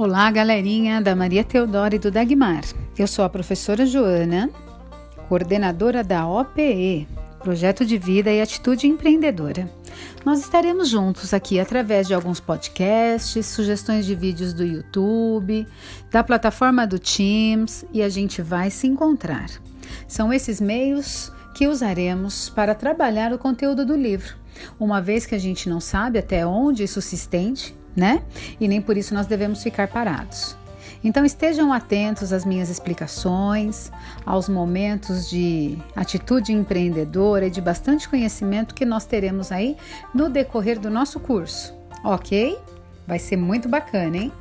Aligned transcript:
Olá, 0.00 0.30
galerinha 0.30 1.00
da 1.00 1.16
Maria 1.16 1.42
Teodora 1.42 1.96
e 1.96 1.98
do 1.98 2.08
Dagmar. 2.08 2.62
Eu 2.96 3.08
sou 3.08 3.24
a 3.24 3.28
professora 3.28 3.84
Joana, 3.84 4.48
coordenadora 5.28 6.04
da 6.04 6.24
OPE, 6.24 7.08
Projeto 7.40 7.84
de 7.84 7.98
Vida 7.98 8.30
e 8.30 8.40
Atitude 8.40 8.86
Empreendedora. 8.86 9.68
Nós 10.24 10.38
estaremos 10.38 10.88
juntos 10.88 11.34
aqui 11.34 11.58
através 11.58 12.06
de 12.06 12.14
alguns 12.14 12.38
podcasts, 12.38 13.44
sugestões 13.46 14.06
de 14.06 14.14
vídeos 14.14 14.52
do 14.52 14.64
YouTube, 14.64 15.66
da 16.12 16.22
plataforma 16.22 16.86
do 16.86 17.00
Teams 17.00 17.84
e 17.92 18.00
a 18.00 18.08
gente 18.08 18.40
vai 18.40 18.70
se 18.70 18.86
encontrar. 18.86 19.50
São 20.06 20.32
esses 20.32 20.60
meios 20.60 21.32
que 21.56 21.66
usaremos 21.66 22.48
para 22.48 22.72
trabalhar 22.72 23.32
o 23.32 23.38
conteúdo 23.38 23.84
do 23.84 23.96
livro, 23.96 24.36
uma 24.78 25.02
vez 25.02 25.26
que 25.26 25.34
a 25.34 25.40
gente 25.40 25.68
não 25.68 25.80
sabe 25.80 26.20
até 26.20 26.46
onde 26.46 26.84
isso 26.84 27.02
se 27.02 27.16
estende 27.16 27.76
né? 27.98 28.22
E 28.60 28.68
nem 28.68 28.80
por 28.80 28.96
isso 28.96 29.12
nós 29.12 29.26
devemos 29.26 29.62
ficar 29.62 29.88
parados. 29.88 30.56
Então 31.02 31.24
estejam 31.24 31.72
atentos 31.72 32.32
às 32.32 32.44
minhas 32.44 32.68
explicações, 32.70 33.90
aos 34.26 34.48
momentos 34.48 35.28
de 35.28 35.78
atitude 35.94 36.52
empreendedora 36.52 37.46
e 37.46 37.50
de 37.50 37.60
bastante 37.60 38.08
conhecimento 38.08 38.74
que 38.74 38.84
nós 38.84 39.04
teremos 39.04 39.52
aí 39.52 39.76
no 40.14 40.28
decorrer 40.28 40.78
do 40.78 40.90
nosso 40.90 41.20
curso, 41.20 41.74
ok? 42.02 42.58
Vai 43.06 43.18
ser 43.18 43.36
muito 43.36 43.68
bacana, 43.68 44.16
hein? 44.16 44.32